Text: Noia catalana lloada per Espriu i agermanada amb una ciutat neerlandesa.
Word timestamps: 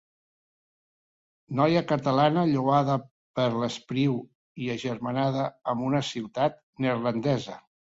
Noia 1.59 1.83
catalana 1.91 2.47
lloada 2.55 2.97
per 3.41 3.47
Espriu 3.71 4.19
i 4.67 4.75
agermanada 4.81 5.49
amb 5.75 5.89
una 5.93 6.07
ciutat 6.13 6.63
neerlandesa. 6.85 7.65